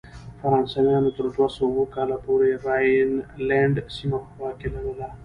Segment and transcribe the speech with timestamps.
[0.41, 5.07] فرانسویانو تر دوه سوه اووه کال پورې راینلنډ سیمه په واک کې لرله.